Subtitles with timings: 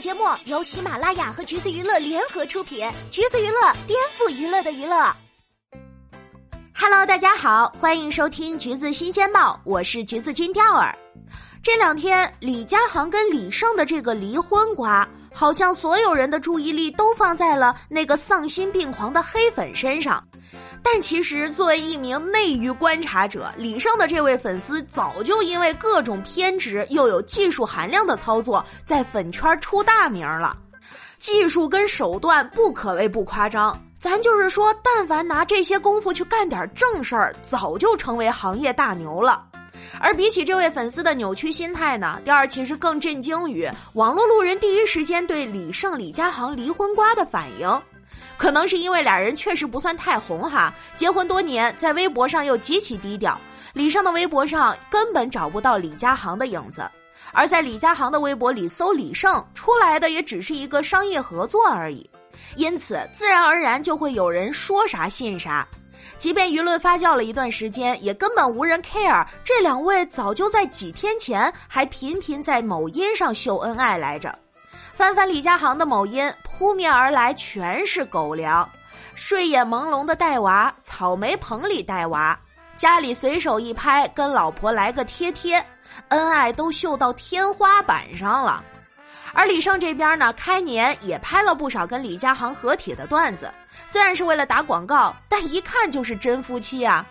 [0.00, 5.12] 节目由喜马拉雅和橘子娱乐联合出品，橘子娱乐颠覆娱乐的娱乐。
[6.72, 10.96] Hello，大家好，欢迎收听橘子新鲜报，我是橘子君钓儿。
[11.62, 20.22] 这两天，李佳航跟李晟的这个离婚瓜，好像所有人的注意力都放在了那个丧心病狂的黑粉身上。
[20.82, 30.56] 但其实，作为一名内娱观察者，李晟的这位粉丝早就因为各种偏执又有技术含量的操作，在粉圈出大名了。
[31.18, 39.44] 技术跟手段不可谓不夸张，咱就是说，但凡拿这些功夫去干点正事儿，早就成为行业大牛了。
[40.00, 47.82] 而比起这位粉丝的扭曲心态呢，第二其实更震惊于网络路人第一时间对李晟、李佳航离婚瓜的反应。
[48.36, 53.36] 可能是因为俩人确实不算太红哈，结婚多年，在微博上又极其低调。
[53.72, 56.88] 李晟的微博上根本找不到李佳航的影子，
[57.32, 62.08] 而在李佳航的微博里搜李晟出来的也只是一个商业合作而已，
[62.54, 65.66] 因此自然而然就会有人说啥信啥。
[66.18, 69.24] 即便舆论发酵了一段时间，也根本无人 care。
[69.44, 74.36] 这两位早就在几天前还频频在某音上秀恩爱来着。
[74.92, 78.68] 翻翻李佳航的某音，扑面而来全是狗粮：
[79.14, 82.36] 睡眼朦胧的带娃，草莓棚里带娃，
[82.74, 85.64] 家里随手一拍，跟老婆来个贴贴，
[86.08, 88.64] 恩爱都秀到天花板上了。
[89.32, 93.50] 而李晟这边呢，开年也拍了不少跟李佳航合体的段子，
[93.86, 97.06] 虽然是为了打广告，但一看就是真夫妻啊！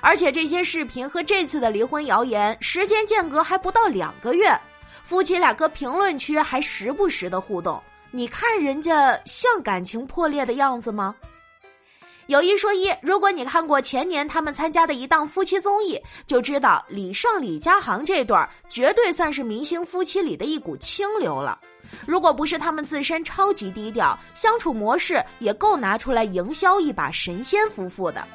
[0.00, 4.56] 而且这些视频和这次的离婚谣言时间间隔还不到两个月。
[5.02, 11.14] 夫妻俩搁评论区还时不时的互动，你看人家像感情破裂的样子吗？
[12.28, 21.58] 有一说一，如果你看过前年他们参加的一档夫妻综艺，就知道李晟李佳航这对儿绝对算是明星夫妻里的一股清流了。
[22.06, 28.28] 如果不是他们自身超级低调，相处模式也够拿出来营销一把神仙夫妇的。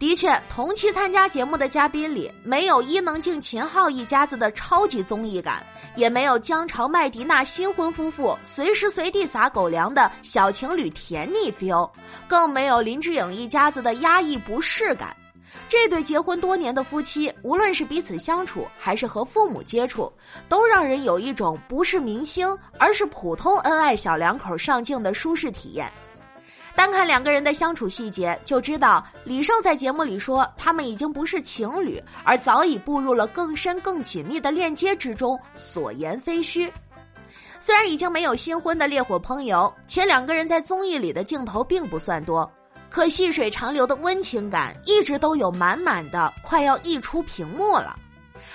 [0.00, 5.62] 的确，同期参加节目的嘉宾里，没有伊能静、秦昊一家子的超级综艺感，
[5.94, 11.90] 也没有姜潮、麦迪娜新婚夫妇随时随地撒狗粮的小情侣甜腻 feel，
[12.26, 15.14] 更没有林志颖一家子的压抑不适感。
[15.68, 20.10] 这对结婚多年的夫妻，无论是彼此相处，还是和父母接触，
[20.48, 25.92] 都让人有一种不是明星，而是普通恩爱小两口上镜的舒适体验。
[26.80, 36.72] 单看两个人的相处细节，就知道李晟在节目里说他们已经不是情侣，而早已步入了更深更紧密的链接之中，所言非虚。
[37.58, 42.50] 虽然已经没有新婚的烈火烹油，且两个人在综艺里的镜头并不算多，
[42.88, 47.94] 可细水长流的温情感一直都有满满的，快要溢出屏幕了。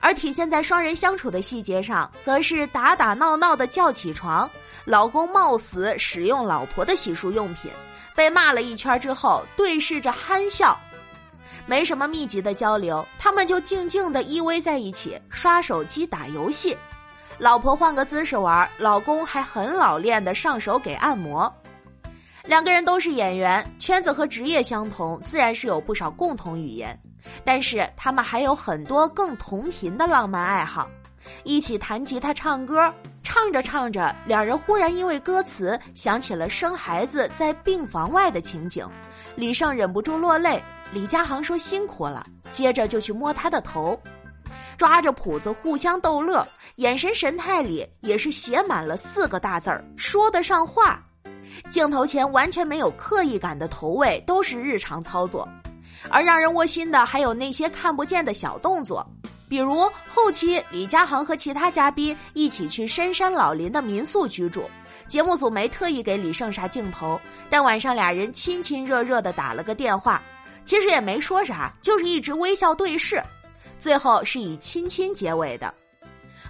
[0.00, 4.50] 而体现在双人相处的细节上，则是打打闹闹的叫起床，
[4.84, 7.70] 老公冒死使用老婆的洗漱用品。
[8.18, 10.76] 被骂了一圈之后，对视着憨笑，
[11.66, 16.76] 没什么密集的交流，他们就静静的依偎在一起刷手机打游戏。
[17.38, 21.48] 老婆换个姿势玩，老公还很老练的上手给按摩。
[22.42, 26.98] 两个人都是演员，圈子和职业相同，自然是有不少共同语言。
[27.44, 30.90] 但是他们还有很多更同频的浪漫爱好，
[31.44, 32.92] 一起弹吉他、唱歌。
[33.22, 38.88] 唱着唱着，两人忽然因为歌词想起了生孩子在病房外的情景，
[39.36, 40.62] 李胜忍不住落泪。
[40.92, 44.00] 李佳航说辛苦了，接着就去摸他的头，
[44.78, 46.46] 抓着谱子互相逗乐，
[46.76, 50.98] 眼神神态里也是写满了四个大字儿：说得上话。
[51.70, 55.46] 镜头前完全没有刻意感的投喂，都是日常操作，
[56.08, 59.06] 而让人窝心的还有那些看不见的小动作。
[59.48, 64.68] 比如后期李佳航和其他嘉宾一起去深山老林的民宿居住，
[65.06, 70.22] 节目组没特意给李胜啥镜头，但晚上俩人亲亲热热的打了个电话，
[70.64, 73.22] 其实也没说啥，就是一直微笑对视，
[73.78, 75.72] 最后是以亲亲结尾的。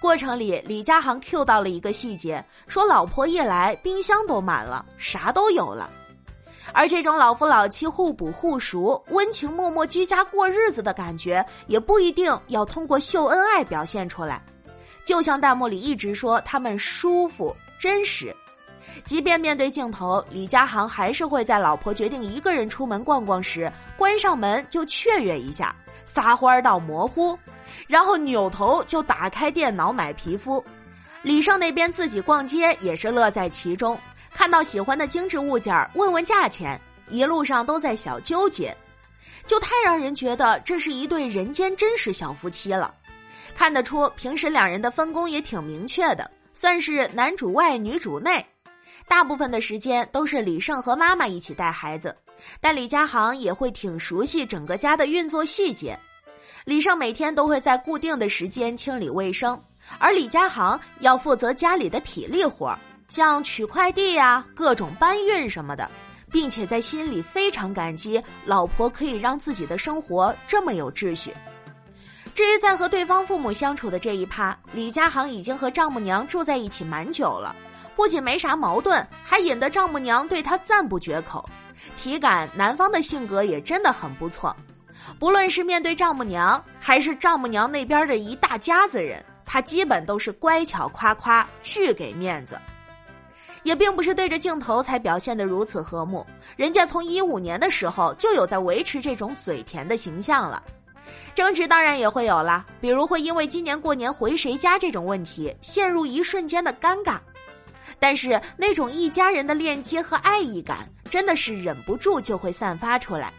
[0.00, 5.90] 过程里李佳航 Q 到了一个细节，说老婆一来冰箱都满了，啥都有了。
[6.72, 14.40] 而这种老夫老妻互补互熟、温情脉脉居家过日子的感觉，也不一定要通过秀恩爱表现出来。
[15.04, 18.34] 就像弹幕里一直说他们舒服、真实，
[19.04, 25.74] 即便面对镜头，李佳航还是会在老婆决定一个人出门逛逛时，关上门就雀跃一下，
[26.06, 27.36] 撒欢到模糊，
[27.88, 30.62] 然后扭头就打开电脑买皮肤。
[31.22, 33.98] 李晟那边自己逛街也是乐在其中。
[34.40, 38.74] 看到喜欢的精致物件问问价钱，一路上都在小纠结，
[39.44, 42.94] 就太让人觉得这是一对人间真实小夫妻了。
[43.54, 48.42] 看得出平时两人的分工也挺明确的，算是男主外女主内。
[49.06, 52.16] 大部分的时间都是李胜和妈妈一起带孩子，
[52.62, 55.98] 但李家航也会挺熟悉整个家的运作细节。
[56.64, 59.62] 李胜每天都会在固定的时间清理卫生，
[59.98, 62.74] 而李家航要负责家里的体力活，
[63.10, 65.90] 像取快递呀、各种搬运什么的，
[66.30, 71.34] 并且在心里非常感激老婆可以让自己的生活这么有秩序。
[72.36, 77.54] 至于在和对方父母相处的这一趴，李家航已经和丈母娘住在一起蛮久了。
[77.96, 81.44] 不仅没啥矛盾，还引得丈母娘对他赞不绝口。
[81.96, 84.56] 体感男方的性格也真的很不错，
[85.18, 92.56] 不论是面对丈母娘，还是丈母娘那边的一大家子人，他基本都是乖巧夸夸，巨给面子。
[93.62, 96.26] 也并不是对着镜头才表现得如此和睦，
[96.56, 100.62] 人家从一五年的时候就有在维持这种嘴甜的形象了。
[101.34, 107.18] 争执当然也会有啦，比如会因为今年过年回谁家这种问题，陷入一瞬间的尴尬。
[107.98, 113.32] 但是那种一家人的链接和爱意感，真的是忍不住就会散发出来。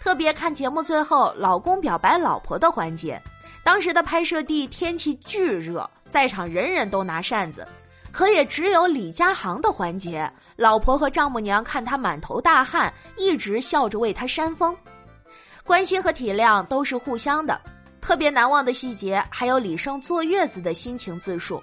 [0.00, 3.20] 特别看节目最后老公表白老婆的环节，
[3.62, 7.66] 当时的拍摄地天气巨热，在场人人都拿扇子，
[8.18, 14.76] 可也只有李佳航的环节，老婆和丈母娘看他满头大汗，一直笑着为他扇风，
[15.62, 17.60] 关心和体谅都是互相的。
[18.00, 21.62] 特别难忘的细节还有李胜坐月子的心情自述。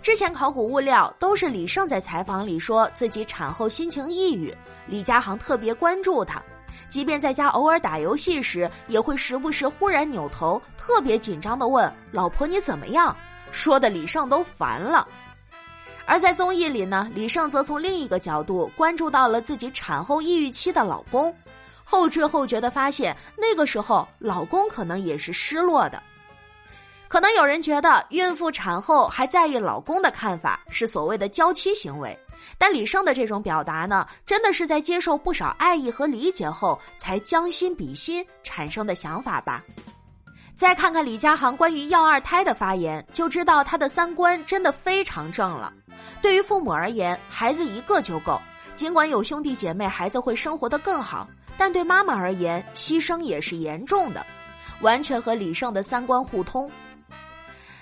[0.00, 4.56] 之前考古物料都是李胜在采访里说自己产后心情抑郁，
[4.86, 6.42] 李佳航特别关注他，
[6.88, 13.14] 即便在家偶尔打游戏时，也会时不时忽然扭头，特别紧张的问老婆你怎么样，
[13.50, 15.06] 说的李胜都烦了。
[16.10, 21.32] 而在综艺里呢，李胜则从另一个角度关注到了自己产后抑郁期的老公，
[21.84, 26.02] 后知后觉的发现，那个时候老公可能也是失落的。
[27.06, 32.18] 可能有人觉得孕妇产后还在意老公的看法是所谓的娇妻行为，
[32.58, 39.62] 但李胜的这种表达呢，真的是在接受不少爱意和理解后才将心比心产生的想法吧。
[40.56, 45.72] 再看看李佳航关于要二胎的发言，就知道他的三观真的非常正了。
[46.22, 48.40] 对于父母而言，孩子一个就够，
[48.74, 54.24] 尽管有兄弟姐妹，孩子会生活的更好，但对妈妈而言，牺牲也是严重的，
[54.80, 56.70] 完全和李胜的三观互通。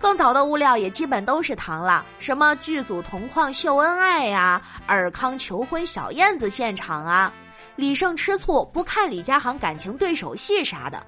[0.00, 7.30] 更早的物料也基本都是糖了，什么剧组同框秀恩爱呀，尔康求婚小燕子现场啊，
[7.76, 11.04] 李胜吃醋不看李佳航感情对手戏啥的，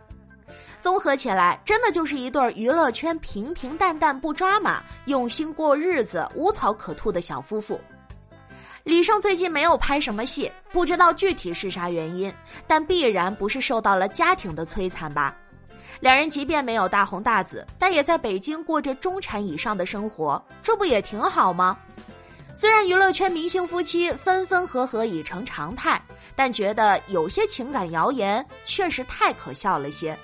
[0.83, 7.81] 综合起来，真的就是一对娱乐圈平平淡淡不抓马、用心过日子、无草可吐的小夫妇。
[8.83, 12.35] 李胜最近没有拍什么戏，不知道具体是啥原因，
[12.67, 15.37] 但必然不是受到了家庭的摧残吧。
[16.01, 21.79] 两人即便没有大红大紫，但也在北京过着中产以上的生活，这不也挺好吗？
[22.57, 26.03] 虽然娱乐圈明星夫妻分分合合已成常态，
[26.35, 30.19] 但觉得有些情感谣言确实太可笑了些。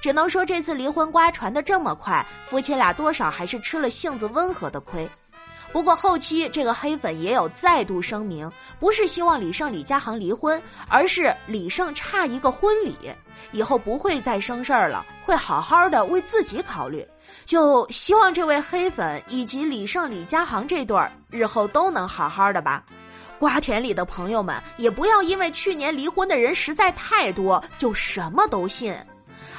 [0.00, 5.08] 只能说这次离婚瓜传的这么快，夫妻俩多少还是吃了性子温和的亏。
[5.72, 8.50] 不过后期这个黑粉也有再度声明，
[8.80, 12.96] 不是希望李胜李佳航离婚，而是李胜差一个婚礼，
[13.52, 17.06] 以后不会再生事儿了，会好好的为自己考虑。
[17.44, 22.82] 就希望这位黑粉以及李胜李佳航这对儿日后都能好好的吧。
[23.38, 28.92] 瓜田里的朋友们也不要因为去年离婚的人实在太多，就什么都信。